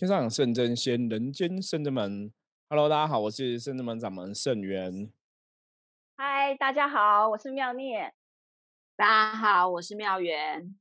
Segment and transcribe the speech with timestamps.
[0.00, 2.32] 天上有圣真仙，人间圣真门。
[2.70, 5.12] Hello，大家好，我是圣真门掌门圣元。
[6.16, 8.14] 嗨，大家好，我是妙念。
[8.96, 10.74] 大家好，我是妙元。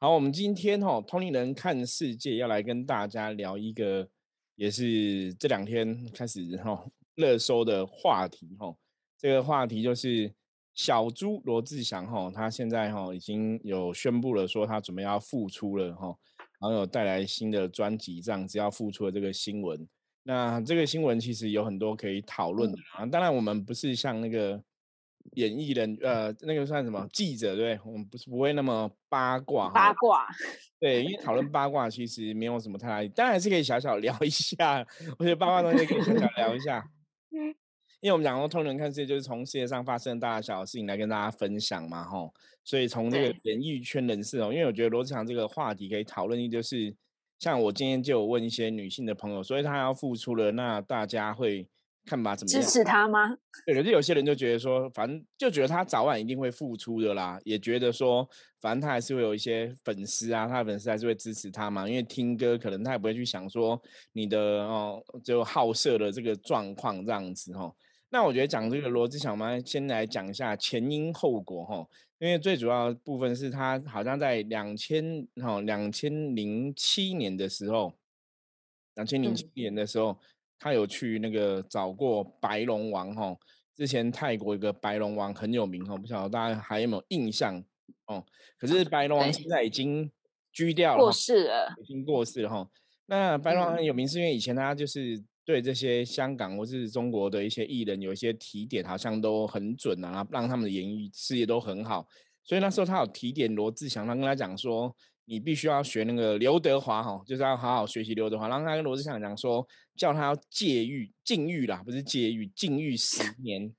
[0.00, 4.08] 好，我们今天哈通灵人看世界要来跟大家聊一个，
[4.56, 8.74] 也是这两天开始哈热搜的话题哈。
[9.16, 10.34] 这个话题就是
[10.74, 16.18] 小猪罗志祥哈，他现在哈已经有宣布了说他准备要复出了哈。
[16.60, 19.88] 然后有带来新的专辑，这样只要付出了这个新闻，
[20.22, 23.06] 那这个新闻其实有很多可以讨论的啊。
[23.06, 24.62] 当然，我们不是像那个
[25.36, 27.80] 演艺人，呃，那个算什么记者，对？
[27.84, 29.70] 我们不是不会那么八卦。
[29.70, 30.26] 八卦。
[30.78, 34.86] 对，因为讨论八卦其实没有什么太大，当然是可以小小聊一下。
[35.18, 36.84] 我觉得八卦东西可以小小聊一下。
[38.00, 42.32] 因为我们讲说通人看世界，就是从世界上发生大大小小事情来跟大家分享嘛，吼。
[42.64, 46.94] 所以从这个演艺圈人士哦，因为我觉得罗志祥这个话题可以讨论，就是
[47.38, 51.68] 像我今天就有问一些女性的朋友，所以她要付出了，那大家会
[52.06, 52.34] 看吧？
[52.34, 53.36] 怎么支持他吗？
[53.66, 58.26] 对，可是有些人就觉得说，反正就觉得他早晚一定会付出的啦，也觉得说，
[58.60, 63.80] 反正他还是会有一些粉丝啊，他的粉丝还是会支持他嘛，因为听歌可能他也不会去想说
[64.12, 67.70] 你的哦，就好色的这个状况这样子哈。
[68.12, 71.86] 那我觉得讲这个罗志祥嘛，先来讲一下前因后果哈。
[72.18, 77.94] 因为最主要部分是他好像在两千哈两千零七年的时候，
[78.96, 80.18] 两千零七年的时候，
[80.58, 83.36] 他有去那个找过白龙王哈。
[83.76, 87.64] 之前泰国一个白龙王很有名哈，不晓得大家还有没有印象
[88.06, 88.22] 哦？
[88.58, 90.10] 可是白龙王现在已经
[90.52, 92.68] 居掉了，过世了，已经过世了哈。
[93.06, 95.22] 那白龙王很有名是因为以前他就是。
[95.50, 102.06] 对这些香港或是中国的一些艺人有一些提点，好像都很准啊，让他们的演艺事业都很好。
[102.44, 108.46] 所以那时候他有提点罗志祥，他跟他讲说，你必须要学那个刘德华哈，就是要好好学习刘德华。
[108.46, 113.74] 然后他跟罗志祥讲说，叫他要戒欲禁欲啦，不是戒欲禁欲十年，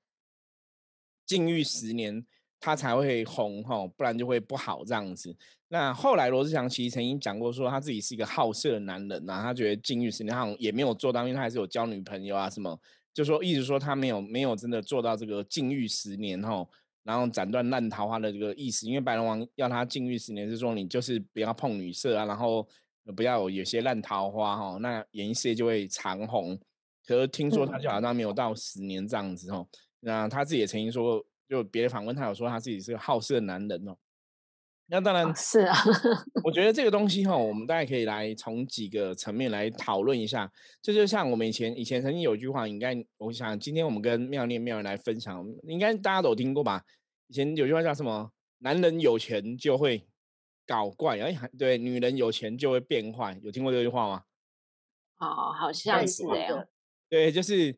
[1.25, 2.25] 禁欲十年。
[2.61, 5.35] 他才会红哈，不然就会不好这样子。
[5.67, 12.79] 那后来罗志祥其实曾经讲过，说他自己是一个好色的男人呐，他觉得禁欲十年，他也没有做到，因为他还是有交女朋友啊什么，
[13.13, 16.63] 就说一直说他没有没有真的做到这个禁欲十年哈，
[17.03, 18.85] 然后斩断烂桃花的这个意思。
[18.85, 22.67] 因为白龙王要他禁欲十年，是说你就是不要碰女色啊，然后
[23.15, 26.59] 不要有些烂桃花哈，那演艺事业就会长红。
[27.07, 29.65] 可是听说他就好像没有到十年这样子哈，
[30.01, 31.25] 那他自己也曾经说。
[31.51, 33.93] 就别的访问，他有说他自己是个好色的男人哦。
[34.85, 35.77] 那当然是啊，
[36.45, 40.49] 我觉得这个东西哈，我们大家可以来从几个层面来讨论一下。
[40.81, 46.85] 这就像我们以前以前曾经有一句话，应该我想今天我们跟妙念妙人来分享，应该大家都听过吧？
[47.27, 48.31] 以前有句话叫什么？
[48.59, 50.07] 男人有钱就会
[50.65, 54.23] 搞怪，哎，对，女人有钱就会变坏，有听过这句话吗？
[55.17, 56.65] 哦，好像是这样。
[57.09, 57.77] 对，就是。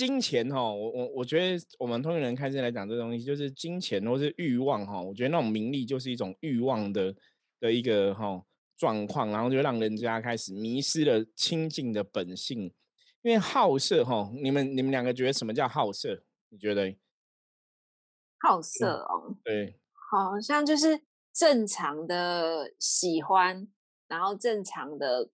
[0.00, 4.98] 金钱哈，我我我觉得我们通人开始来讲这东西，就是金钱或是欲望哈。
[4.98, 7.14] 我觉得那种名利就是一种欲望的
[7.60, 8.42] 的一个哈
[8.78, 12.72] 状况，然后就让人家开始迷失了清净的本性。
[13.20, 16.24] 因为好色哈，你们你们两个觉得什么叫好色？
[16.48, 16.96] 你觉得？
[18.38, 23.68] 好色哦，对，好像就是正常的喜欢，
[24.08, 25.28] 然后正常的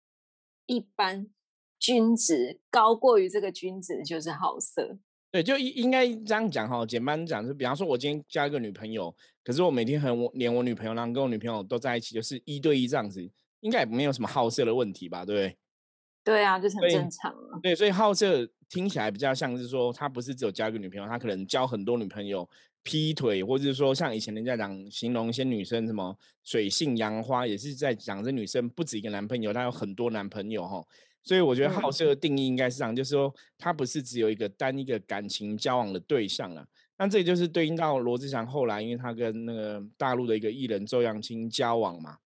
[0.67, 1.31] 一般。
[1.87, 4.99] 君子高过于这个君子就是好色，
[5.31, 6.85] 对，就应应该这样讲哈。
[6.85, 9.15] 简单讲，就比方说，我今天交一个女朋友，
[9.45, 13.23] 可是我每天和我连我女朋友，然后跟我女朋友都在一起，就是一对一这样子，
[13.61, 15.25] 应该也没有什么好色的问题吧？
[15.25, 15.57] 对不对？
[16.25, 17.61] 对啊，就是很正常啊。
[17.63, 22.49] 对，所以好色听起来比较像是说，他不是只有交一个女朋友，他可能交很多女朋友，
[22.87, 30.81] 劈腿，或者是说像以前人家讲形容一些女生什么水性杨花，也是在讲这女生不止一个男朋友，她有很多男朋友哈。
[31.25, 36.65] 所以我觉得好色的定义应该是这样，就是说她不是只有一个单一个感情交往的对象啊。
[36.97, 42.17] 那这也就是对应到罗志祥后来，因为他跟那个大陆的一个艺人周扬青交往嘛，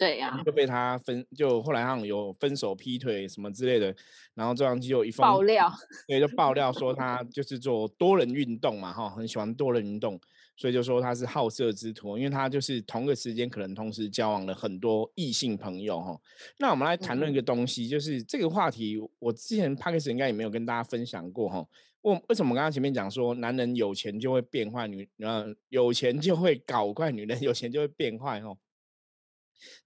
[0.00, 3.94] 对呀，就被他分，就后来好像有分手、劈腿什么之类的。
[4.32, 5.70] 然后周扬青就一封爆料，
[6.08, 10.18] 对，就爆料说他就是做多人运动嘛，哈，很喜欢多人运动。
[10.56, 16.18] 所以就说他是好色之徒，因为他就是同个时间可能同时交往了很多异性朋友哈。
[16.58, 21.66] 那我们来谈论一个东西，就是这个话题，我之前 p a 始 k 应该也没有跟大家分享过哈。
[22.02, 28.54] 为为什么刚刚前面讲说男人有钱就会变坏，女呃有钱就会搞怪，女人有钱就会变坏哈？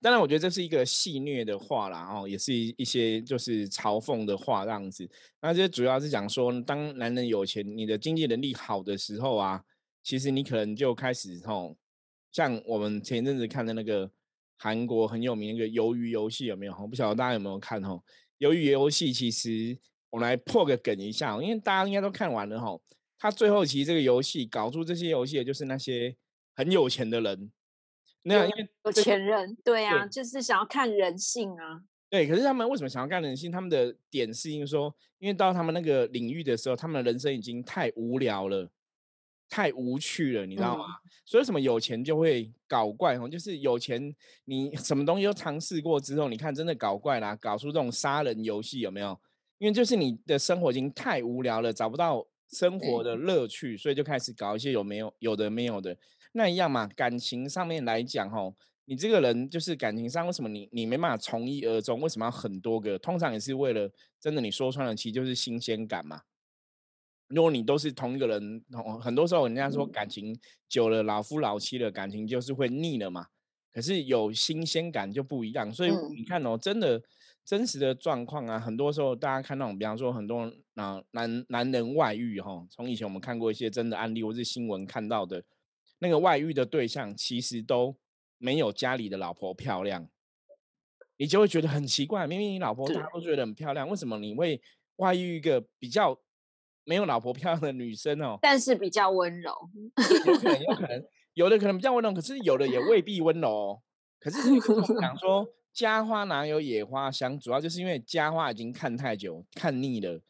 [0.01, 5.09] 当然，我觉得这是一个戏谑的话啦，哦，也是一些就是嘲讽的话这样子。
[5.41, 9.63] 那这主要是讲说，当男人有钱，你的经济能力好的时候啊。
[10.07, 11.79] 其实你可能就开始吼，
[12.31, 14.11] 像我们前一阵子看的那个
[14.59, 16.75] 韩国很有名一个鱿鱼游戏有没有？
[16.87, 18.03] 不晓得大家有没有看哦？
[18.39, 19.75] 鱿鱼游戏其实
[20.11, 22.83] 我们来破个梗一下，因为大家应该都看完了吼。
[23.19, 26.15] 他最后其实这个游戏搞出这些游戏的就是那些
[26.55, 27.51] 很有钱的人，
[28.25, 31.83] 那样因为有钱人，对啊，就是想要看人性啊。
[32.11, 33.51] 对，可是他们为什么想要看人性？
[33.51, 38.69] 他们的点是因为说，因为到他们那个领域的时候，他们的人生已经太无聊了。
[39.47, 40.85] 太无趣了，你知道吗？
[41.25, 44.13] 所以什么有钱就会搞怪哦，就是有钱，
[44.47, 49.17] 你什么东西都尝试过之后，你看真的搞怪啦，搞出这种杀人游戏有没有？
[49.59, 55.97] 因为就是你的生活已经太无聊了，找不到生活的乐趣，所以就开始搞一些有没有有的没有的
[56.35, 56.87] 那一样嘛。
[56.87, 58.55] 感情上面来讲，吼，
[58.85, 62.01] 你这个人就是感情上为什么你你没办法从一而终？
[62.01, 62.99] 为什么要很多个？
[62.99, 63.91] 通常也是为了
[64.21, 66.23] 真的你说穿了，其实就是新鲜感嘛。
[67.29, 68.63] 如果你都是同一个人，
[69.01, 70.39] 很多时候人家说感情
[70.69, 73.29] 久了，老夫老妻了，感情就是会腻了嘛。
[73.73, 77.03] 可是有新鲜感就不一样，所以你看哦，真的
[77.45, 85.43] 真实的状况啊，很多时候大家看那种，比方说很多男男男人外遇哈，从以前我们看过一些真的案例或是新闻看到的，
[85.99, 87.97] 那个外遇的对象其实都
[88.39, 90.09] 没有家里的老婆漂亮，
[91.17, 94.61] 你就会觉得很奇怪，明明你老婆大家都觉得很漂亮，为什么你会
[94.97, 96.21] 外遇一个比较？
[96.87, 99.51] 没有老婆漂亮的女生哦，但是比较温柔，
[100.27, 103.83] 有可能，有可能，有的可能比较温柔，可是有的也未必温柔哦。
[104.21, 104.37] 可是
[105.01, 110.21] 想 说家花哪有野花香，主要就是因为家花已经看太久，看腻了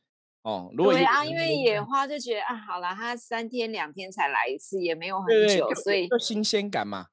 [0.44, 0.70] 哦。
[0.76, 7.08] 如果对啊，因为野花就觉得啊，好了，他三天两天才来一次，也没有很久，所以就新鲜感嘛。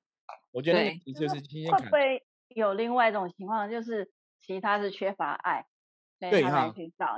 [0.52, 0.80] 我觉得
[1.14, 1.80] 就是新鲜感。
[1.80, 4.10] 会不会有另外一种情况，就是
[4.46, 5.66] 其他是缺乏爱？
[6.20, 6.72] 对哈，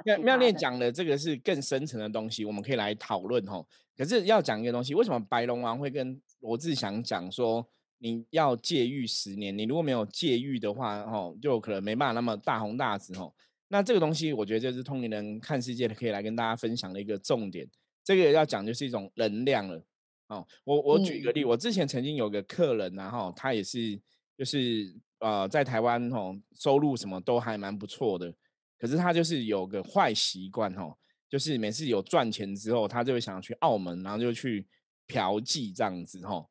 [0.06, 3.66] 妙妙念讲的这个是更深层的东西，我们可以来讨论哦。
[3.98, 7.68] 可是要讲一个东西，为什么白龙王会跟罗志祥讲说
[7.98, 9.58] 你要戒欲十年？
[9.58, 13.30] 你如果没有戒欲的话，哦，就可能没办法那么大红大紫哈。
[13.74, 17.68] 那这个东西，我觉得就是通灵人看世界的可以来跟大家分享的一个重点。
[18.04, 19.84] 这个要讲就是一种能量了。
[20.28, 24.00] 哦，我我举一个例，我之前曾经有个客人，然后他也是
[24.38, 28.32] 就是呃在台湾哦，收入什么都还蛮不错的。
[28.78, 30.96] 可是他就是有个坏习惯哦，
[31.28, 34.68] 就是每次有赚钱之后，他就会想去澳门，然后就去
[35.08, 36.48] 嫖妓这样子哦。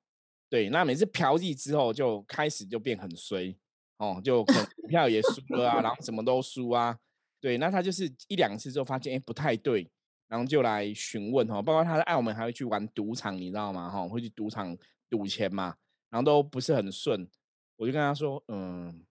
[0.50, 3.54] 对，那每次嫖妓之后，就开始就变很衰
[3.98, 6.98] 哦，就股票也输了啊，然后什么都输啊。
[7.42, 9.86] 对，那他就是一两次之后发现哎不太对，
[10.28, 13.90] 然后就来询问哦，包括他在澳门还会去玩赌场，你知道吗？
[13.90, 14.74] 哈，会去赌场
[15.10, 15.76] 赌钱嘛，
[16.08, 17.28] 然后都不是很顺。
[17.76, 19.04] 我就跟他说，嗯。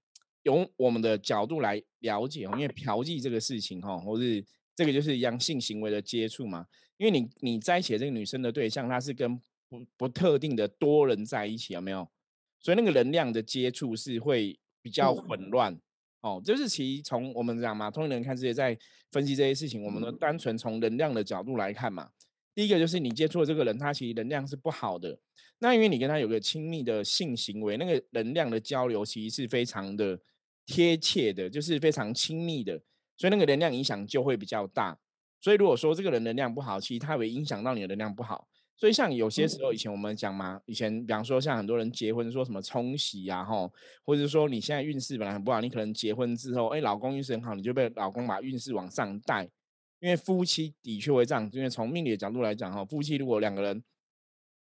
[0.44, 4.44] 用我们的角度来了解哦，因为嫖妓这个事情哈，或是
[4.76, 6.66] 这个就是一样性行为的接触嘛。
[6.98, 9.38] 因为你你在一起这个女生的对象，她是跟
[9.70, 12.10] 不不特定的多人在一起，有没有？
[12.60, 15.80] 所以那个能量的接触是会比较混乱
[16.22, 16.42] 哦。
[16.44, 18.78] 就是其实从我们讲嘛，通人看世界在
[19.12, 22.10] 分析这些事情，我们都单纯从能量的角度来看嘛。
[22.56, 25.20] 第一个就是你接触的这个人，他其实能量是不好的。
[25.60, 30.20] 那因为你跟他有个亲密的性行为，那个能量的交流其实是非常的。
[30.64, 32.80] 贴切的，就是非常亲密的，
[33.18, 34.98] 所以那个能量影响就会比较大。
[35.42, 38.48] 所以如果说这个人能量不好，其实他会影响到你的能量不好。
[38.82, 43.72] 所以像有些时候，以前我们讲嘛，以前比方说像很多人结婚说什么冲喜呀，吼，
[44.04, 49.48] 或者说你现在运势本来很不好，你可能结婚之后，哎，老公运势很好，你就被老公把运势往上带。
[50.00, 53.84] 因为夫妻的确会这样，因为从命理的角度来讲，哈，夫妻如果两个人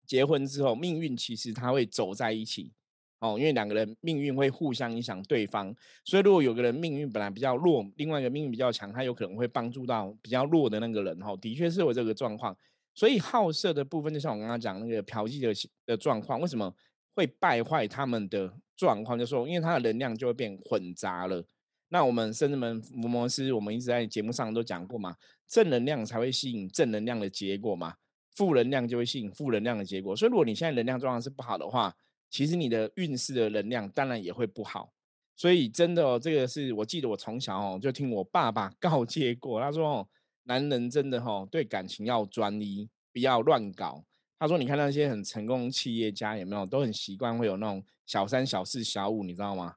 [0.04, 2.72] 结婚之后，命运其实他会走在一起。
[3.20, 5.72] 哦，因为两个人命运会互相影响对方，
[6.04, 11.16] 所以如果有个人命运本来比较弱，另外一个命运比较强，他有可能会帮助到比较弱的那个人。
[11.20, 12.56] 哈，的确是有这个状况。
[12.98, 16.74] 所以好色的部分，就像我刚刚讲那个嫖妓的的状况，为什么
[17.14, 19.16] 会败坏他们的状况？
[19.16, 21.46] 就说因为他的能量就会变混杂了。
[21.90, 25.14] 那我们圣人们伏魔师，我们一直在节目上都讲过嘛，
[25.46, 27.94] 正能量才会吸引正能量的结果嘛，
[28.34, 30.16] 负能量就会吸引负能量的结果。
[30.16, 31.94] 所以如果你现在能量状况是不好的话，
[32.28, 34.92] 其实你的运势的能量当然也会不好，
[35.36, 40.08] 所以真的哦，这个是我记得我从小哦就听我爸爸告诫过，他说哦，
[40.48, 44.02] 男人真的哈对感情要专一，不要乱搞。
[44.38, 49.74] 他说你看那些很成功企业家有没有都很习惯会有那种小三、小四、小五，你知道吗？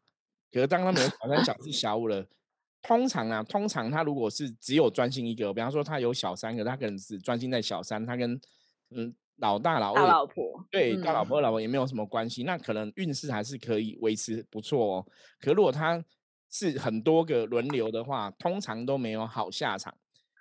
[0.52, 2.26] 可是当他们有小三、小四、小五了，
[2.82, 8.40] 通常啊，通常他如果是只有专心一个，比方说他有小三个，他可能是专心在小三，他跟
[8.90, 9.14] 嗯。
[9.38, 15.08] 老大老大老婆对大老婆老婆也没有什么关系，那可能运势还是可以维持不错哦。
[15.40, 16.04] 可如果他
[16.52, 19.92] 是很多个轮流的话，通常都没有好下场。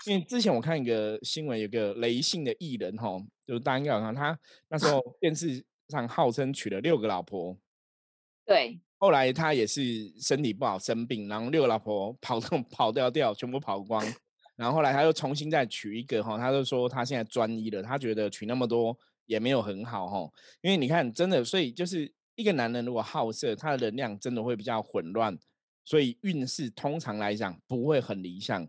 [0.07, 4.39] 因为之前我看一个新闻，有个雷姓的艺人哈，就是大家应该有看，他
[4.69, 7.57] 那时候电视上号称娶了六个老婆。
[8.47, 12.41] 对后来他也是身体不好生病，然后六个老婆跑
[12.71, 14.05] 跑掉掉，全部跑光。
[14.57, 18.95] 然后后来他又重新再娶一个哈，他就说他现在专一了，他觉得娶那么多
[19.27, 20.31] 也没有很好哈，
[20.61, 25.39] 因为你看真的，所以就是一个男人如果好色，他的能量真的会比较混乱，
[25.85, 28.69] 所以运势通常来讲不会很理想。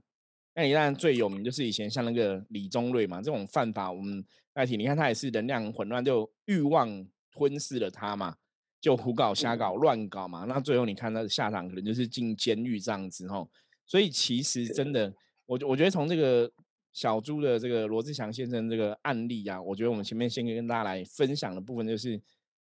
[0.53, 8.35] 那你当然最有名就是以前像那个李宗瑞嘛，这种犯法我们代替，你看他也是能量混乱，就欲望吞噬了他嘛，
[8.79, 13.47] 就胡搞瞎搞乱搞嘛，那最后你看他的下场可能就是进监狱这样子哈，
[13.85, 15.13] 所以其实真的。
[15.47, 16.49] 我我觉得从这个
[16.93, 22.21] 小猪的这个罗志祥先生这个案例啊，我觉得我们前面先跟大家来分享的部分，就是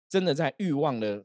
[0.08, 1.22] 真的在欲望的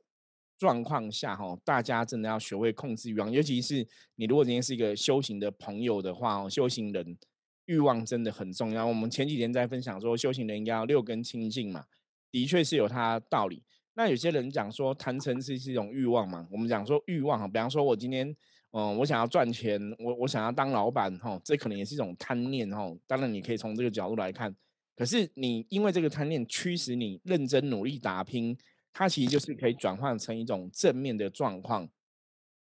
[0.57, 7.17] 状况下，哈，大家真的要学会控制欲望，尤其是你如果今天是一个修行的朋友的话，哦，修行人
[7.65, 8.85] 欲望真的很重要。
[8.85, 11.85] 我们前几天在分享说，修行人应该要六根清净嘛，
[12.31, 13.63] 的确是有它道理。
[13.95, 18.35] 那有些人讲说贪嗔痴是一种欲望嘛，我们讲说欲望哈，比方说我今天。
[18.75, 22.91] 嗯，我想要赚钱，我我想要当老板，哈，这可能也是一种贪念，哈。
[23.05, 24.51] 当然，你可以从这个角度来看。
[24.95, 28.57] 可是，你因为这个贪念驱使你认真努力打拼，
[28.93, 31.89] 它其实就是可以转换成一种正面的状况，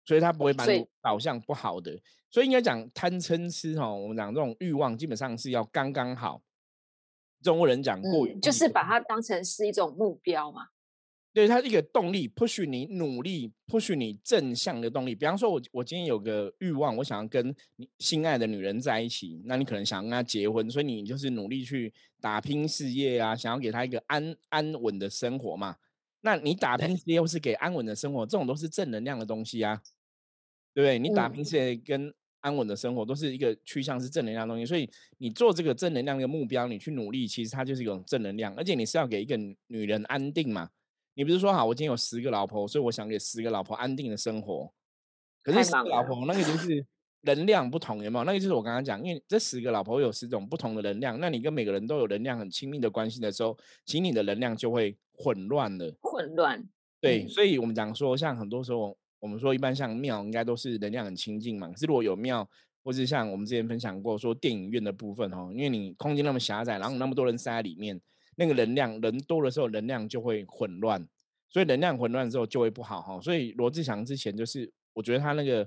[0.04, 1.99] 所以它不会把你导向不好的。
[2.30, 6.42] 所以应该讲贪嗔痴，哈，我们讲这种欲望基本上是要刚刚好。
[7.42, 10.68] 中国人讲过，就是把它当成是一种目标嘛。
[11.33, 15.14] 对他一个动力，push 你努力，push 你正向的动力。
[15.14, 21.92] 比方说，我我今天有个欲望，我想要跟你心爱的女人在一起，那你可能想跟她结婚，所以你就是努力去
[22.23, 25.76] 打拼事业啊，想要给她一个安安稳的生活嘛。
[26.26, 29.80] 那你打拼事业或是给安稳的生活，这种都是正能量的东西啊，
[30.75, 30.99] 对不对？
[30.99, 39.37] 你打拼事业跟安稳的生活都是一个趋向是正能量的东西，所以你做这个正能量的目标，你去努力，其实它就是一种正能量，而且你是要给一个
[39.68, 40.68] 女人安定嘛。
[41.14, 44.73] 你不是说好，我今天有十个老婆，所以我想给十个老婆安定的生活。
[45.45, 46.85] 可是十个老婆那个就是
[47.26, 48.25] 能量不同，有没有？
[48.25, 55.92] 那个就是我刚刚讲，因为这十个老婆有十种不同的能量，那你跟每个人都有能量很亲密的关系的时候，其实你的能量就会混乱了。
[56.02, 56.62] 混乱。
[57.00, 61.68] 对，所以我们讲说，像很多时候，我们说一般像庙，应该都是能量很清净嘛。
[61.68, 62.49] 可是如果有庙，
[62.83, 68.00] 或是像我们之前分享过说电影院的部分哦，因为你空间那么狭窄，然后那么多人塞在里面。
[68.38, 71.02] 那个能量人多的时候，能量就会混乱，
[71.49, 73.18] 所以能量混乱之后就会不好哈。
[73.18, 75.66] 所以罗志祥之前就是，我觉得他那个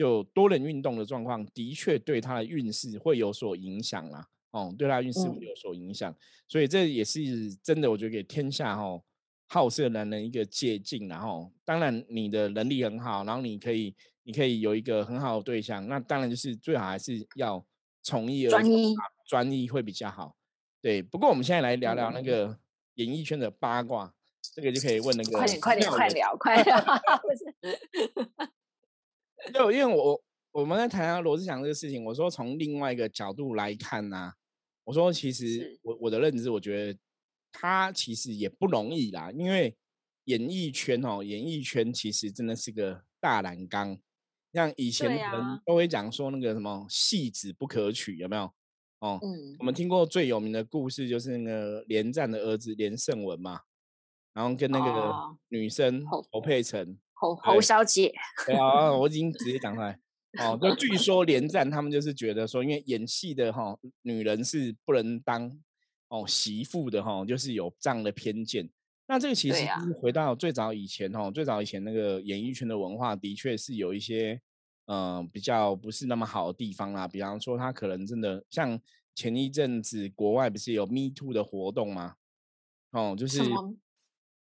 [0.00, 4.26] 就多人运动的状况，的确对他的运势会有所影响啦。
[4.50, 6.16] 哦，对他运势会有所影响。
[6.48, 9.02] 所以这也是真的，我觉得给天下哦
[9.46, 11.06] 好色男人一个借鉴。
[11.06, 17.62] 然后，当然你的能力很好，然后你可以你可以有一个很好的对象，那当然就是最好还是要
[18.02, 18.94] 从一而专一，
[19.28, 20.34] 专一会比较好。
[20.80, 22.58] 对，不过我们现在来聊聊那个
[22.94, 24.14] 演艺圈的八卦，
[24.54, 26.84] 这个就可以问那个快点快点快聊快 聊？
[29.52, 34.32] 就因为我我们在谈罗志祥这个事情，我说从另外一个角度来看呢，
[34.84, 36.98] 我说其实我我的认知，我觉得
[37.52, 39.76] 他其实也不容易啦，因为
[40.24, 43.98] 演艺圈哦，演艺圈其实真的是个大染缸，
[44.52, 48.52] 像以前人都会讲说那个什么戏子不可取，有没有？
[49.00, 53.60] 哦，嗯，我们听过最有名的故事就是那个连战的儿子连胜文嘛，
[54.34, 58.12] 然后跟那个女生侯佩岑，侯侯小姐，
[58.46, 59.98] 对啊，我已经直接讲出来。
[60.38, 65.50] 哦，就据说连战他们就是觉得说，因为演戏的哈女人是不能当
[66.08, 68.68] 哦媳妇的哈，就是有这样的偏见。
[69.06, 74.40] 那这个其实是回到最早以前哦，最早以前那个演艺圈的文化的确是有一些。
[74.92, 77.06] 嗯，比较不是那么好的地方啦。
[77.06, 78.76] 比方说，他可能真的像
[79.14, 82.16] 前一阵子国外不是有 Me Too 的活动吗？
[82.90, 83.40] 哦，就是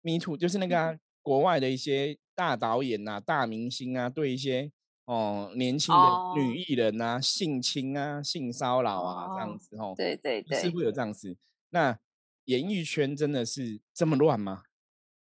[0.01, 4.71] Me Too，就是那个国外的一些大导演呐、大明星啊，对一些
[5.03, 9.93] 哦年轻的女艺人啊性侵啊、性骚扰啊这样子哦。
[9.97, 11.35] 对对对，是会有这样子。
[11.71, 11.99] 那
[12.45, 14.63] 演艺圈真的是这么乱吗？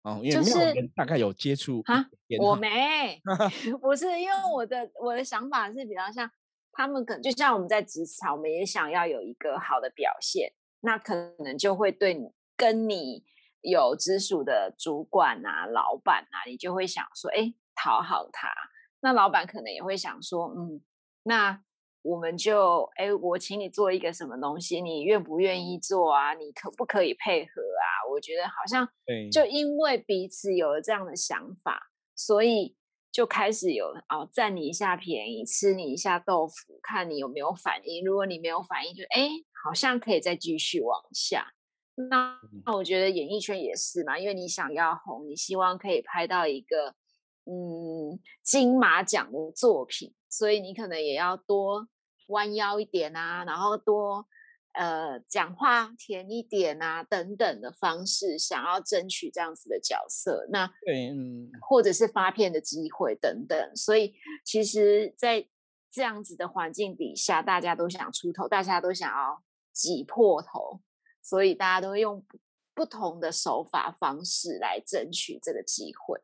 [0.02, 2.04] 哦，因为大概有接触啊，
[2.40, 3.22] 我没，
[3.80, 6.28] 不是因为我的我的想法是比较像
[6.72, 13.22] 他们，可能就像我们在职场，我们也想要有一个好的表现，那可能就会对你跟你
[13.62, 18.48] 有直属的主管啊、老板啊，你就会想说，哎，讨好他，
[19.00, 20.80] 那老板可能也会想说，嗯，
[21.22, 21.62] 那。
[22.04, 26.34] 我们就哎，我请你做一个什么东西，你愿不愿意做啊？
[26.34, 28.10] 你可不可以配合啊？
[28.10, 28.84] 我觉得好像
[29.30, 32.76] 就因为彼此有了这样的想法，所以
[33.12, 38.04] 就开始有哦，占你一下便宜，吃你一下豆腐，看你有没有反应。
[38.04, 39.28] 如果你没有反应，就哎，
[39.64, 41.52] 好像可以再继续往下。
[42.08, 46.94] 那那我觉得演艺圈也是嘛，因为你想要红，你希望可以拍到一个
[47.44, 51.88] 嗯金马奖的作品，所以你可能也要多
[52.28, 54.26] 弯腰一点啊，然后多
[54.72, 60.46] 呃讲话甜一点啊等等的方式，想要争取这样子的角色。
[60.50, 65.46] 那对，嗯，或者是发片的机会等等，所以其实，在
[65.90, 69.42] 这样子的环境底下，大家都想出头，大家都想要
[69.74, 70.80] 挤破头，
[71.22, 72.38] 所以大家都会用不
[72.74, 76.20] 不同的手法方式来争取这个机会。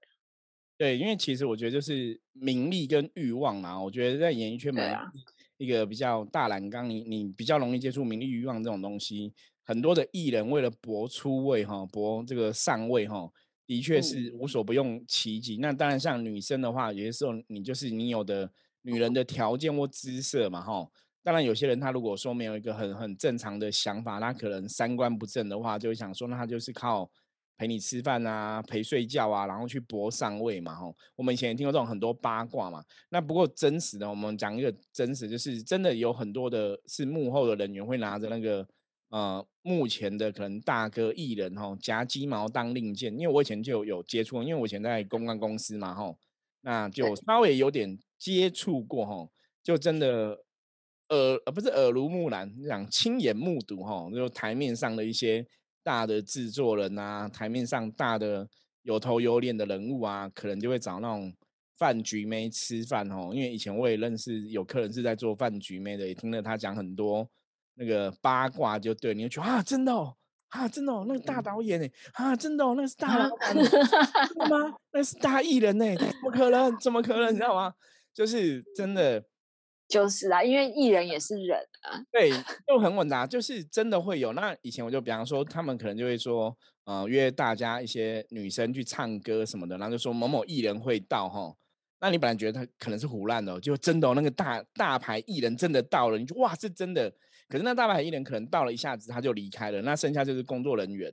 [0.76, 5.10] 对，因为其实我觉得就是名利跟欲望嘛，我觉得在演艺圈嘛，啊
[5.56, 9.34] 一个比较大栏杆，你你比较容易接触名利欲望这种东西。
[9.64, 13.28] 很多的艺人为了博出位哈，博这个上位哈，
[13.66, 15.58] 的确是无所不用其极。
[15.58, 18.50] 那当然，像女生的话，有些时候你就是你有的
[18.82, 20.88] 女人的条件或姿色嘛哈。
[21.22, 27.10] 当然，有些人他如果说没有一个很很正常的想法，他可能三观不正的话，就会想说，那他就是靠
[27.58, 30.96] 陪你吃饭啊，陪睡觉啊，然后去搏上位嘛吼。
[31.16, 32.82] 我们以前也听过这种很多八卦嘛。
[33.10, 38.66] 那不过真实的，我们讲一个真实，就是真的有很多的是幕后的人员会拿着那个
[39.10, 43.12] 呃目前的可能大哥艺人吼夹鸡毛当令箭。
[43.18, 46.16] 因为我以前就有有接触，因为我以前在公关公司嘛吼，
[46.62, 49.30] 那就稍微有点接触过吼，
[49.62, 50.44] 就真的。
[51.10, 55.46] 耳呃不是耳濡目染，讲亲眼目睹哈，就台面上的一些
[55.82, 58.46] 大的制作人啊，台面上大的
[58.82, 61.32] 有头有脸的人物啊，可能就会找那种
[61.78, 63.30] 饭局妹吃饭哦。
[63.32, 67.26] 因为以前我也认识有客人是在做饭局妹的，也听了他讲很多
[67.74, 70.14] 那个八卦，就对，你就觉得啊，真的哦，
[70.48, 74.76] 啊，真的哦，那个大导演哎，啊，真的哦，那个是大老板，真的 吗？
[74.92, 76.78] 那是大艺人呢，怎么可能？
[76.78, 77.32] 怎么可能？
[77.32, 77.72] 你知道吗？
[78.12, 79.24] 就是真的。
[79.88, 82.30] 就是啊，因为艺人也是人啊，对，
[82.66, 84.34] 就很 稳的，就是真的会有。
[84.34, 86.54] 那以前我就比方说，他们可能就会说，
[86.84, 91.54] 呃，约大家一些女生去唱歌什么的，然后就说某某艺人会到哈。
[92.00, 97.10] 那你本来觉得他可能是胡乱的，就真的那个大大牌艺人真的到了，你就哇是真的。
[97.48, 101.10] 可是那大牌艺人可能到了一下子他就离开了，那剩下就是工作人员。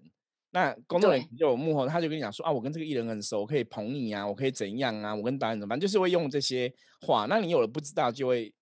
[0.52, 6.71] 那工作人员就有幕后，他就跟你讲说啊，我跟这个艺人很熟，我可以捧你啊，我可以怎样啊，我跟导演怎么办，就是会用这些
[7.02, 7.26] 话。
[7.30, 8.54] 那你有了不知道就会。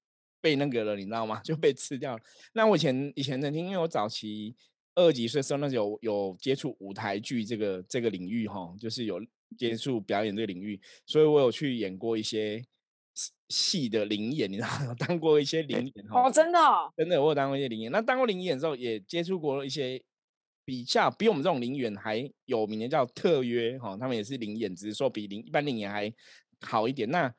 [0.44, 1.40] 被那个了，你知道吗？
[1.46, 2.22] 就被吃掉了。
[2.52, 4.54] 那我以前以前曾经，因为我早期
[4.94, 9.22] 二十几岁时候，那时候有有接触舞台剧这个这个领域哈，就是有
[9.58, 12.62] 接触表演这个领域，所以我有去演过一些
[13.48, 14.94] 戏的灵演，你知道吗？
[15.00, 16.60] 当过一些灵演哦，真的，
[16.98, 17.90] 真的，我有当过一些灵演。
[17.90, 20.04] 那当过灵演之后，也接触过一些
[20.66, 26.14] 比较比我们这种灵演还有名的叫特约哈，他们也是灵演，只是说比灵一般灵演还
[26.62, 27.10] 好一点。
[27.10, 27.34] 那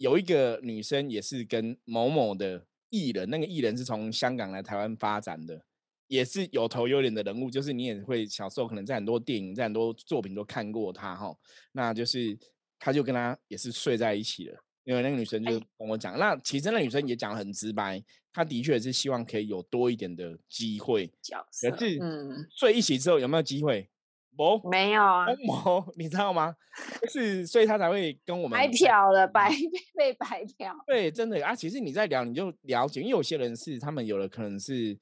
[0.00, 5.62] 有一个女生也是跟某某的艺人，那个艺人是从香港来台湾发展的，
[6.06, 11.36] 也是有头有脸的人物，就是你也会小时候可能在很多电影、在很多作品都看过他哈。
[11.72, 12.34] 那就是
[12.78, 23.90] 他就跟他也是睡在一起了，因为那个女生就跟我讲，那其实那女生也讲很直白，她的确是希望可以有多一点的机会角色，可是嗯，睡一起之后有没有机会？
[24.36, 26.54] 不，没有啊，某， 你知道吗？
[27.02, 29.50] 就 是所以他才会跟我们白嫖了，白
[29.94, 30.74] 被白嫖。
[30.86, 31.54] 对，真的啊。
[31.54, 34.98] 其实你在聊，你就了解，因为有些人是他们有的可能是，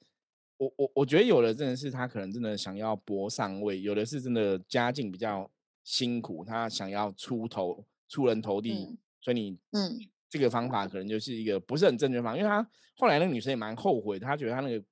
[0.57, 5.49] 我我我觉得有的真的是他可能真的想要搏上位，有的是真的家境比较
[5.83, 9.97] 辛苦，他想要出头出人头地，所以你嗯
[10.29, 14.83] 这个方法可能就是一个不是很正确方法，因为他后来那个女生也蛮后悔，她觉得她那个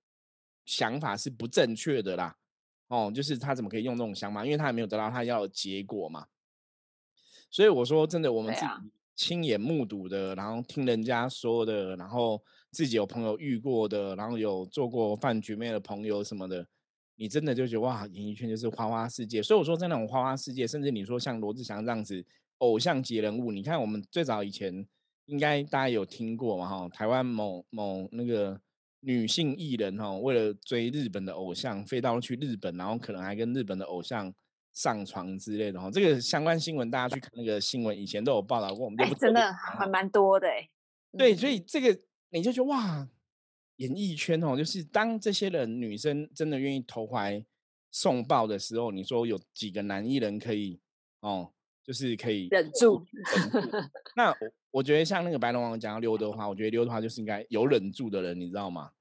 [0.65, 2.35] 想法是不正确的啦。
[2.87, 4.45] 哦，就是他怎么可以用这种想法？
[4.45, 6.27] 因为他还没有得到他要的结果嘛。
[7.51, 8.67] 所以我说真的，我们自己
[9.15, 16.65] 亲眼目睹的，然后听人家说的，然后自己有朋友遇过的，然后有做过饭局面的朋友什么的，
[17.15, 19.43] 你真的就觉得哇，演艺圈就是花花世界。
[19.43, 22.25] 所以我说在那种花花世界，甚至你说像罗志祥这样子
[22.59, 24.87] 偶像级人物，你看我们最早以前
[25.25, 26.67] 应该大家有听过嘛？
[26.67, 28.61] 哈，台湾某某那个。
[29.07, 34.33] 女性艺人哈，为了追日本的偶像，飞到去日本，然后可能还跟日本的偶像
[34.73, 35.89] 上床之类的哈。
[35.89, 38.83] 这个相关新闻，大家去看那个新闻，以前都有报道过。
[38.83, 40.69] 我们就不真的还蛮多的哎。
[41.17, 41.97] 对，所以这个
[42.31, 43.07] 你就觉得哇，
[43.77, 47.41] 演艺圈哦，就是当这些人女生真的愿意投怀
[47.89, 50.81] 送抱的时候，你说有几个男艺人可以
[51.21, 53.05] 哦，就是可以忍住。
[54.17, 54.37] 那我。
[54.69, 58.91] 我觉得像那个白龙王讲到刘德华，我觉得刘德华就是应该有忍住的人，你知道吗？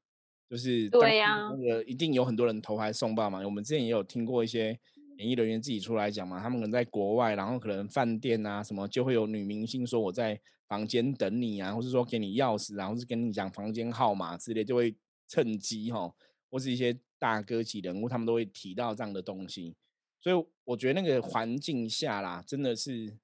[0.49, 3.41] 就是对呀，那个一定有很多人投怀送抱嘛。
[3.45, 4.79] 我们之前也有听过一些
[5.19, 14.95] 演艺人员自己出来讲嘛，他们可能在国外，然后可能饭店啊什么就会有女明星说我在房间等你啊，或是说给你钥匙，然后是跟你讲房间号码之类，就会
[15.29, 16.13] 趁机哈，
[16.51, 19.75] 或是一些大哥级人物，他们都会提到这样的东西。
[20.21, 23.17] 所以我觉得那个环境下啦，真的是。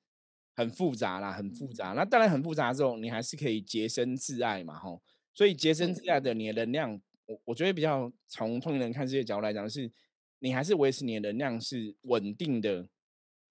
[0.55, 1.95] 很复杂啦，很复杂。
[1.97, 5.03] 那当然很复杂之后，你还是可以洁身自爱嘛，吼。
[5.33, 9.91] 所以洁身自爱的你的能量，我我觉得比较从通灵人看世界角度来讲，是
[10.39, 12.89] 你还是维持你的能量是稳定的。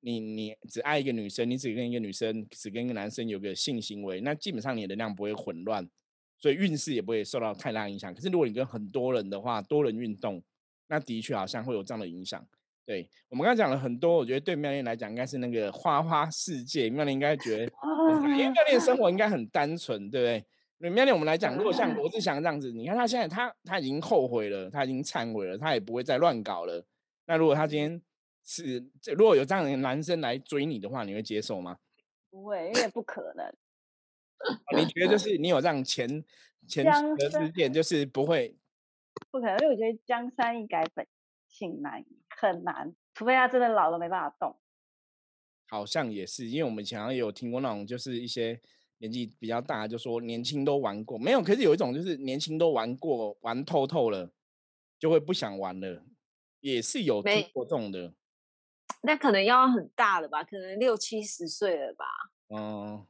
[0.03, 5.87] 你你只爱一个女生，你只跟一个女生，只跟一个男生有个性行为，那基本上你的能量不会混乱，
[6.39, 8.11] 所以运势也不会受到太大影响。
[8.11, 10.41] 可是如果你跟很多人的话，多人运动，
[10.87, 12.43] 那的确好像会有这样的影响。
[12.83, 17.71] 对我们刚刚讲了很多，我觉得对妙莲来讲应该是那个花花世界，妙莲应该觉得，
[18.31, 20.43] 因为妙莲生活应该很单纯，对不对？
[20.89, 26.85] 妙莲我们来讲，如果像罗志祥这样子，你看他现在他他已经后悔了，他已经忏悔了，他也不会再乱搞了。
[27.25, 28.01] 那如果他今天
[28.43, 28.83] 是，
[29.15, 31.77] 如果有这样的男生来追你的话，你会接受吗？
[32.29, 33.53] 不会，因为不可能。
[34.75, 36.07] 你觉得就 是你有这样前
[36.67, 38.57] 前的事件，就是不会？
[39.29, 41.05] 不可能，因为我觉得江山易改，本
[41.47, 44.57] 性难移，很难，除非他真的老了没办法动。
[45.67, 48.59] 好像也是，因为我们以前也有听过那种，就是一些
[49.01, 51.41] 年纪比较大，就说年轻都玩过，没有。
[51.41, 54.31] 可是有一种就是年轻都玩过，玩透透了，
[54.99, 56.05] 就会不想玩了，
[56.59, 58.13] 也是有听过这种的。
[59.01, 60.43] 那可能要很大了吧？
[60.43, 62.05] 可能六七十岁了吧？
[62.47, 63.07] 哦，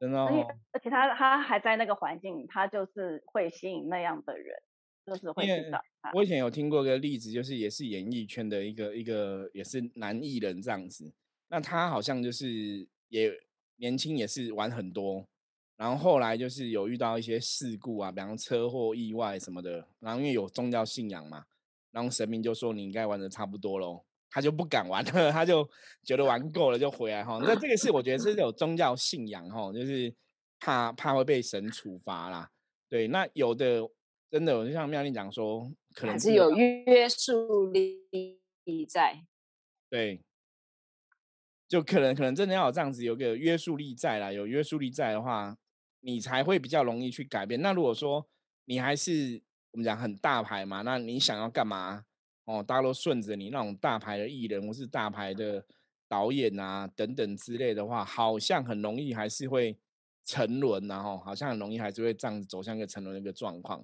[0.00, 0.24] 真的。
[0.24, 0.40] 而且
[0.72, 4.60] 而且他他还在那个环境，他就是会吸引那样的人。
[5.04, 5.82] 就是会知道。
[6.14, 11.12] 我以前有听过一个例子，就是也是演艺圈的一个一个也是男艺人这样子。
[11.48, 13.28] 那他好像就是也
[13.76, 15.26] 年轻，也是玩很多，
[15.76, 19.86] 然后后来就是有遇到一些事故啊，比方车祸、意外什么的。
[20.00, 21.44] 然后因为有宗教信仰嘛，
[21.90, 25.68] 然后神明就说你应该玩的差不多喽，他就不敢玩了，他就
[26.04, 27.38] 觉得玩够了就回来哈。
[27.42, 30.14] 那这个是我觉得是有宗教信仰哈，就是
[30.60, 32.50] 怕怕会被神处罚啦。
[32.88, 33.88] 对，那有的。
[34.32, 38.06] 真的，我就像妙丽讲说，可能是有约束力
[38.88, 39.26] 在。
[39.90, 40.22] 对，
[41.72, 44.30] 就可能可能真的要有这样子，有个约束力在啦。
[44.30, 45.56] 有约束力在的话，
[46.00, 47.62] 你才会比较容易去改变。
[47.62, 48.28] 那如果说
[48.66, 52.04] 你还是我们讲很大牌嘛，那你想要干嘛？
[52.44, 55.64] 哦，大家都顺着你那种大牌的艺人或是大牌的
[56.08, 59.78] 导演啊等等之类的话，好像很容易还是会
[60.26, 63.82] 沉沦，然后好像很容易还是会这样子走向一个沉沦的一个状况。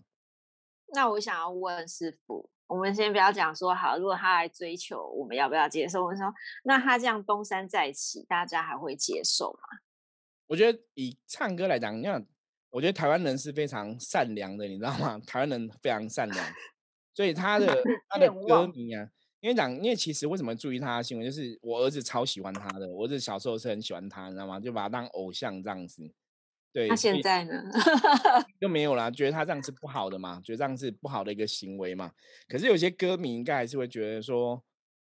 [0.88, 6.04] 那我想要问师傅，我们先不要讲说好，如果他来追求，我们要不要接受？
[6.04, 6.32] 我说，
[6.64, 9.78] 那他这样东山再起，大家还会接受吗？
[10.46, 12.26] 我觉得以唱歌来讲，你看，
[12.70, 15.18] 我觉得台湾人是非常善良的，你知道吗？
[15.26, 16.46] 台湾人非常善良，
[17.14, 17.66] 所以他的
[18.08, 19.08] 他的歌迷啊，
[19.40, 24.60] 因为讲，因为其实为什么注意他的新闻，就是我儿子超喜欢他的，我儿子小时候是很喜欢他，你知道吗？
[24.60, 26.10] 就把他当偶像这样子。
[26.72, 27.62] 对，他现在呢
[28.60, 32.12] 就没有啦，觉得他这样是不好的嘛，觉得这样是不好的一个行为嘛。
[32.46, 34.62] 可是有些歌迷应该还是会觉得说，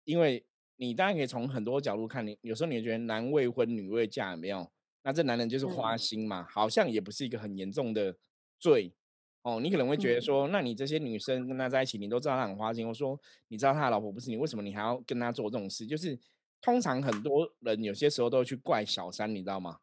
[0.06, 0.46] 因为
[0.78, 4.72] 你当然可以从很多角度看，你有时候你觉得男未婚女未嫁有没有？
[5.04, 8.16] 那这男人就是花心嘛，好像也不是一个很严重的
[8.60, 8.94] 罪
[9.42, 9.60] 哦。
[9.60, 15.86] 你可能会觉得说，那你这些女生跟他在一起，你都知道他很花心，我说你知道他的老婆不是你，为什么你还要跟他做这种事？
[15.86, 16.18] 就是
[16.62, 19.80] 通常很多人有些时候都会去怪小三，你知道吗？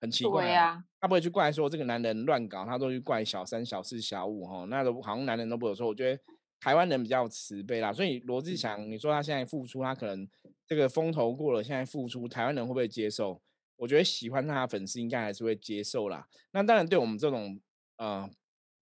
[0.00, 5.86] 很奇怪啊，他不会去怪说这个男人乱搞，他都去怪小三、小四、小五哈，那都好像男人都不有错。
[5.86, 6.22] 我觉得
[6.60, 10.28] 台湾人比较慈悲啦，所以罗志祥，你说他现在付出，他可能
[10.66, 13.40] 这个风头过了，现在付出，台湾人会不会接受？
[13.76, 16.26] 我觉得喜欢他的粉丝应该还是会接受啦。
[16.50, 17.60] 那当然，对我们这种
[17.96, 18.28] 呃，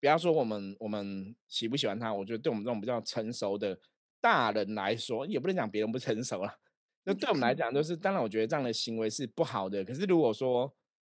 [0.00, 3.76] 不要说我们我们喜不喜欢他，我觉得对我们这种比较成熟的
[4.20, 6.58] 大人来说，也不能讲别人不成熟了。
[7.04, 9.84] 那对我们来讲，就 是当然，我觉得这样的行为是不好的。
[9.84, 10.72] 可是如果说，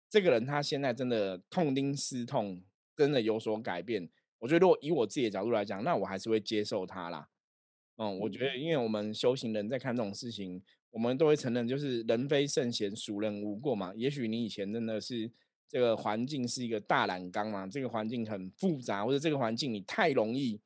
[0.09, 2.63] 这个人他现在真的痛定思痛，
[2.95, 4.09] 真的有所改变。
[4.39, 7.29] 我觉得如果以我自己的角度来讲，那我还是会接受他啦。
[7.97, 13.93] 嗯，我觉得因为我们修行人在看这种事情，我们都会承认，就是人非圣贤，孰人无过嘛。
[13.95, 15.31] 也许你以前真的是
[15.67, 20.61] 这个环境是一个大染缸嘛，这个环境很复杂，或者这个环境你太容易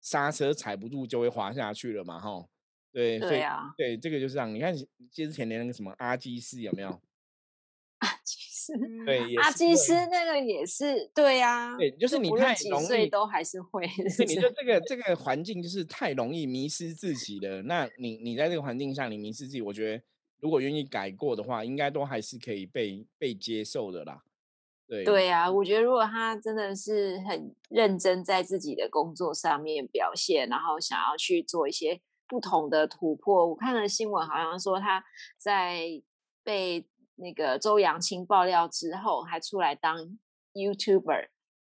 [0.00, 2.46] 刹车踩不住就会滑下去了嘛，哈。
[2.92, 4.54] 对，对啊，对，这个就是这样。
[4.54, 4.72] 你看
[5.10, 7.00] 之前连那个什么阿基斯有没有？
[9.04, 13.86] 对，阿基斯那个也是对呀，对，就是你太容易都还是会，
[14.26, 17.62] 你就这个这个环境就是太容易迷失自己了。
[17.62, 20.02] 那你你在这个环境下你迷失自己，我觉得
[20.40, 24.22] 如果愿意改过的话，应该都还是可以被被接受的啦。
[24.86, 35.04] 对对啊，我觉得如果他真的是很认真在自己的工作上面表现，然后想要去做一些不同的突破，我看了新闻好像说他
[35.36, 36.02] 在
[36.42, 36.86] 被。
[37.16, 40.18] 那个周扬青爆料之后，还出来当
[40.52, 41.28] YouTuber，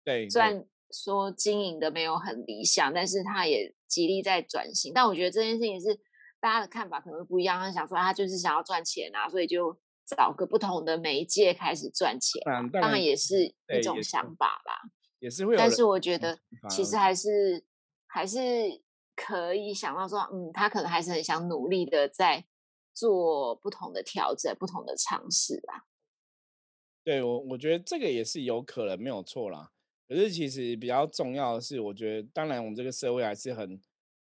[0.04, 4.94] 对，虽然说经营的没有很理想，但是他也极力在转型。
[4.94, 6.00] 但我觉得这件事情是
[6.40, 7.60] 大家的看法可能不一样。
[7.60, 14.90] 他想说他就是想要赚钱啊，所以就找个不同的媒介开始赚钱，当然也是一种想法啦。
[15.20, 17.66] 也是会有，但是我觉得其实还是
[18.06, 18.40] 还是
[19.16, 22.46] 可以想到说，嗯，他可能还是很想努力的在
[22.98, 25.86] 做不同的调整、不同的尝试啦。
[27.04, 29.72] 对我，我觉得这个也是有可能没有错啦。
[30.08, 33.80] 可是其实比较重要的是，我觉得当然我们这个社会还是很，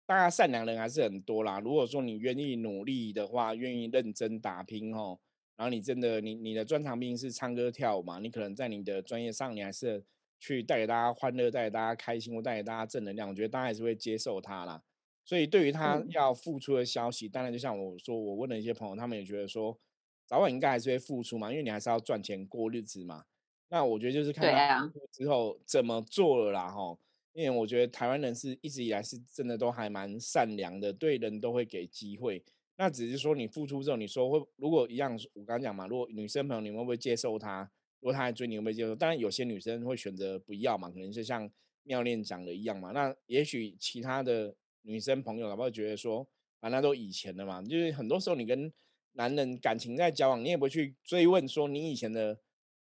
[0.06, 1.58] 大家善良人还是很多啦。
[1.58, 5.18] 如果说你愿意努力的话，愿意认真打拼哦，
[5.56, 10.04] 然后你真的你你的专长毕竟是唱歌跳舞嘛，你可能在你的专业上，你还是。
[10.42, 14.82] 去带给大家欢乐，带给大家开心，或带给大家正能量，我觉得大家还是会接受他啦。
[15.30, 19.78] 所以对于他要付出的消息，当然就像我说，我问了一些朋友，他们也觉得说，
[20.26, 23.26] 早晚应该还是会付出嘛，因为你还是要赚钱过日子嘛。
[23.68, 26.98] 那我觉得就是看他之后怎么做了啦，哈。
[27.32, 32.42] 因为我觉得台湾人是一直以来是真的都还蛮善良的，对人都会给机会。
[32.76, 37.70] 那只是说你付出之后，你说会如果一样，我刚刚讲嘛，如果女生朋友你们会不会接受他？
[38.00, 38.96] 如果他还追你，会不会接受？
[38.96, 41.48] 当然，有些女生会选择不要嘛，可能是像
[41.84, 42.90] 妙恋讲的一样嘛。
[42.90, 46.26] 那也许其他的女生朋友，哪怕觉得说，
[46.60, 47.62] 啊，那都以前的嘛。
[47.62, 48.72] 就是很多时候，你跟
[49.12, 52.38] 男人感情在交往，你也不会去追问说你以前的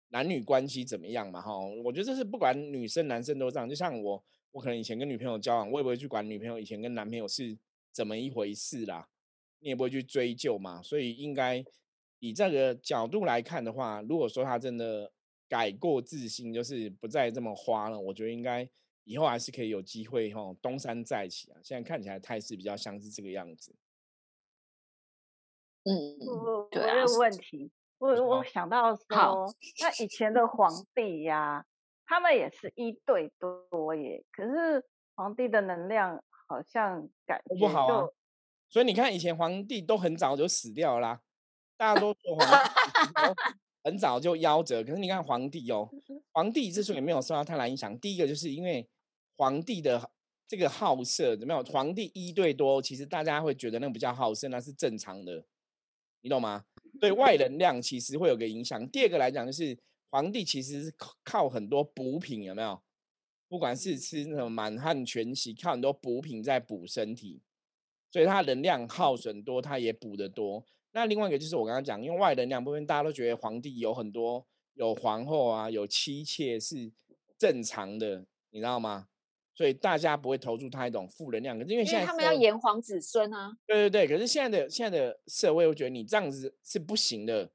[0.09, 1.41] 男女关系怎么样嘛？
[1.41, 3.67] 哈，我觉得这是不管女生男生都这样。
[3.67, 7.57] 就像我，我可能以前跟女朋友交往，我也不会去管女朋友以前跟男朋友是
[7.91, 9.07] 怎么一回事啦，
[9.59, 10.81] 你也不会去追究嘛。
[10.81, 11.63] 所以应该。
[12.21, 15.09] 以这个角度来看的话，如果说他真的
[15.47, 18.69] 改过自新，就是不再这么花了，我觉得应该
[19.09, 21.57] 以后还是可以有机会哈东山再起啊。
[21.63, 23.75] 现在看起来态势比较像是这个样子。
[25.83, 31.65] 嗯，我我有问题，我我想到说，那以前的皇帝呀，
[32.05, 38.07] 他们也是一对多耶，可是皇帝的能量好像感觉不好啊。
[38.69, 41.19] 所以你看，以前皇帝都很早就死掉啦。
[41.77, 43.41] 大家都说皇帝
[43.83, 45.89] 很早就夭折，可是你看皇帝哦，
[46.31, 48.87] 皇帝之所以没有受到太大影响，第一个就是因为
[49.39, 50.11] 皇帝的
[50.45, 51.63] 这个好色，怎么样？
[51.63, 55.45] 皇帝一对多，其实大家会觉得那个比较好色，那是正常的，
[56.19, 56.65] 你懂吗？
[56.99, 58.85] 对外能量其实会有个影响。
[58.89, 59.77] 第二个来讲，就是
[60.09, 62.81] 皇帝其实是靠很多补品，有没有？
[63.47, 67.41] 不管是吃那种满汉全席，靠很多补品在补身体，
[68.11, 70.65] 所以他能量耗损多，他也补得多。
[70.91, 76.91] 那另外一个就是我刚刚讲，因为外能量部分，大家都觉得皇帝有很多有皇后啊，有妻妾是
[77.37, 79.07] 正常的，你知道吗？
[79.59, 81.59] 所以大家不会投注他一种负能量。
[81.59, 83.51] 可是因为现在他们要炎黄子孙啊。
[83.67, 87.51] 对对对，可是现在的现在的社会，我觉得你这样子是不行的。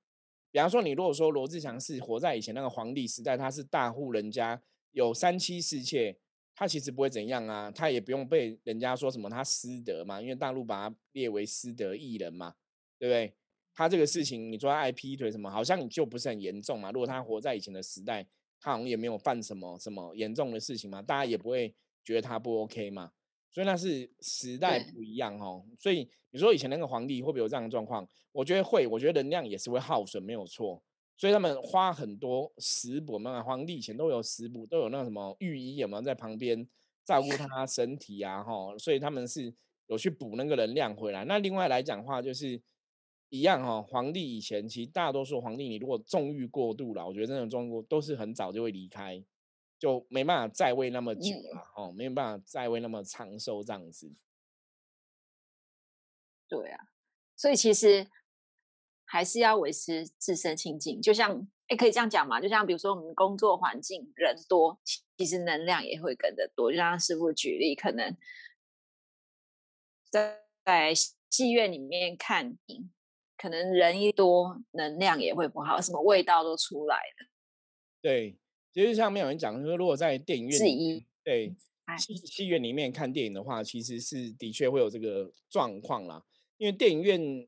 [0.51, 4.61] 比方说，你如果说罗志祥是活在以前那个皇帝时代，他是大户人家，
[4.93, 6.15] 有三妻四妾，
[6.55, 12.55] 他其实不会怎样啊，他也不用被人家说什么他私德嘛，因为大陆把他列为私德艺人嘛。
[12.97, 13.35] 对不对？
[13.75, 16.93] 他这个事情，你说爱劈腿什么，好像你就不是很严重嘛。
[16.93, 18.27] 如果他活在以前的时代，
[18.61, 23.11] 他好像也没有犯什么什么严重的事情嘛，大家也不会觉得他不 OK 嘛。
[23.51, 25.65] 所以那是时代不一样哦。
[25.79, 28.07] 所以你说以前那个皇帝会不会有这样的状况？
[28.33, 30.83] 我觉得会，我觉得能量也是会耗损，没有错。
[31.17, 36.69] 所以他们花很多食补嘛，皇帝以前都有食补，都有那个什么御医有没有在旁边
[37.05, 38.43] 照顾他身体啊？
[38.43, 39.55] 哈，所以他们是
[39.87, 41.25] 有去补那个能量回来。
[41.25, 42.63] 那另外来讲话就是。
[43.31, 49.21] 一样哈，皇帝以前其实大多数皇帝，你如果纵欲过度了，我觉得这种中国都是很早就会离开，
[49.85, 54.11] 就没办法在位那么久了哦，没有办法在位那么长寿这样子。
[56.49, 56.89] 对啊，
[57.37, 58.09] 所以其实
[59.05, 62.41] 还是要维持自身清净，就像哎，可以这样讲嘛？
[62.41, 64.81] 就像比如说我们工作环境人多，
[65.19, 66.71] 其实能量也会跟着多。
[66.71, 68.17] 就像师傅举例，可能
[70.09, 72.91] 在在戏院里面看影。
[73.37, 77.29] 可能人一多，能量也会不好，什么味道都出来了。
[78.01, 78.39] 对，
[78.75, 80.59] 就是像没有人讲说，如果在电影院，
[81.23, 81.53] 对
[81.99, 86.23] 戏戏院里面看电影的话，其实是的确会有这个状况啦。
[86.59, 87.47] 因为电影院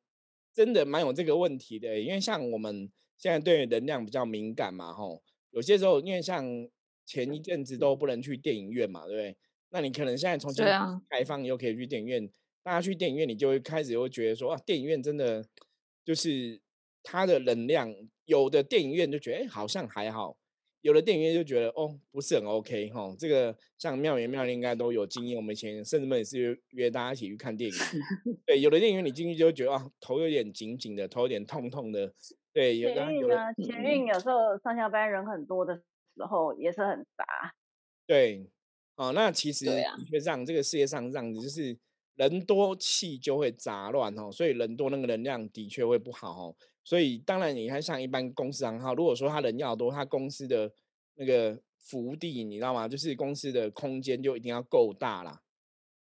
[0.55, 6.45] 真的蛮有这个问题的，因为像我们现在对能量比较敏感嘛，吼，有些时候因为像
[7.05, 9.37] 前一阵子都不能去电影院嘛，对不对？
[9.71, 10.65] 那你可能现在重新
[11.11, 12.31] 开放又可以去电影院，
[12.63, 15.45] 大家去电影院，你就会开始会觉得说啊，电影院真的。
[16.07, 16.61] 就是
[17.03, 17.93] 它的能量，
[18.27, 20.37] 有的电影院就觉得哎好像还好，
[20.87, 23.13] 有的电影院就觉得哦不是很 OK 哈。
[23.19, 27.77] 这个像妙言妙灵应该都有经验，我们以前甚至们也是约约大家一起去看电影。
[28.47, 32.13] 对，有的电影院你进去就觉得啊头有点紧紧的，头有点痛痛的。
[32.53, 37.25] 对，有的有的前运有时候上下班人很多的时候也是很杂。
[38.07, 38.49] 对，
[38.95, 41.77] 哦，那其实的确上这个世界上这样子就是。
[42.17, 46.57] 人多气就会杂乱哦，所以人多那个能量的确会不好哦。
[46.87, 50.73] 所以当然你看像一般公司行号，如果说他人要多，他公司的
[51.17, 52.87] 那个福地你知道吗？
[52.87, 55.43] 就是公司的空间就一定要够大啦，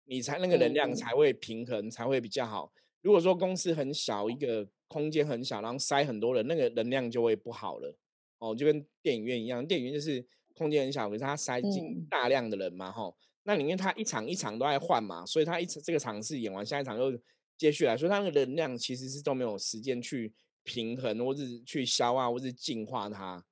[0.04, 2.72] 你才那个能量才会平衡，才会比较好。
[3.02, 7.98] 如果说公司很小，一个空间很小，然后塞很多人，那个能量就会不好了。
[8.38, 13.16] 哦，就跟电影院一样，电影院就是空间很小，可是它塞进大量的人嘛，吼。
[13.42, 17.18] 那里面它一场一场都在换嘛，所以它一这个场次演完，下一场又
[17.58, 20.32] 接续来，所以他那个能量其实是都没有时间去
[20.64, 23.44] 平衡，或是去消化，或是净化它，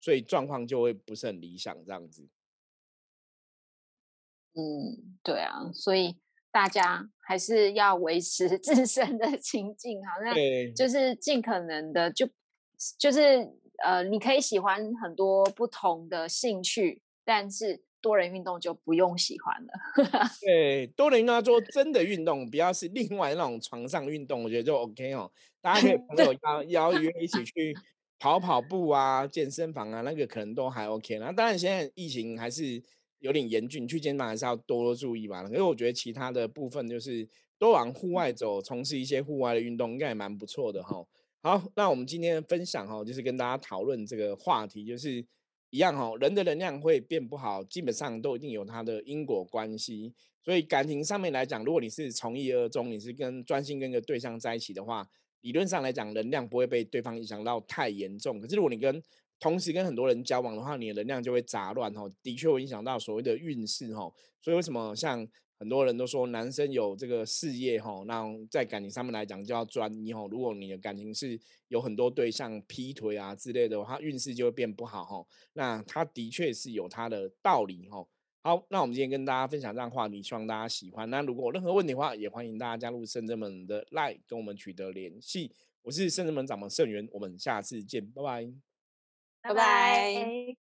[0.00, 2.28] 所以状况就会不是很理想这样子。
[4.54, 6.16] 嗯，对啊，所以。
[6.52, 10.34] 大家还是要维持 自身的清净，好，像
[10.74, 12.26] 就是尽可能的，就
[12.98, 13.46] 就是
[13.84, 19.72] 呃，你可以喜欢很多不同的兴趣，但是多人运动就不用喜欢了。
[20.40, 25.30] 对，多人运动要做真的运动，不要是另外那种床上运动，我觉得就 OK 哦。
[25.60, 27.76] 大家可以 朋友邀邀约一起去
[28.18, 31.18] 跑跑步啊，健身房啊，那个可能都还 OK。
[31.18, 32.82] 那当然现在疫情还是。
[33.20, 35.42] 有点严峻，去健身房还是要多多注意吧。
[35.42, 37.26] 可是我觉得其他的部分就是
[37.58, 41.02] 多往户外走，从事一些户外的运动，应该也蛮不错的哈。
[41.42, 45.24] 好，那我们今天分享哈，就是跟大家讨论这个话题，就是
[45.76, 50.10] 一样哦，人的能量会变不好，基本上都一定有它的因果关系。
[50.42, 55.06] 所以感情上面来讲，如果你是从一而终，你是跟专心跟一个对象在一起的话，
[55.42, 58.40] 理论上来讲，能量不会被对方影响到太严重。
[58.40, 59.02] 可是如果你跟
[59.38, 64.10] 同时跟很多人交往的话，你的能量就会杂乱哦，的确会影响到所谓的运势哦。
[64.40, 65.28] 所以为什么像
[65.58, 70.26] 很多人都说男生有这个事业哈，那在感情上面来讲就要专一哈。
[70.30, 71.38] 如果你的感情是
[71.68, 75.26] 有很多对象劈腿啊之类的他，运势就会变不好哈。
[75.54, 78.06] 那他的确是有他的道理哈。
[78.42, 81.08] 好，那我们今天跟大家分享这样话题，希望大家喜欢。
[81.10, 85.50] 那如果有任何问题的话，也欢迎大家加入圣人们的 Line 跟我们取得联系。
[85.82, 88.52] 我是圣人门掌门圣元，我们下次见，拜拜。
[89.42, 90.65] 拜拜。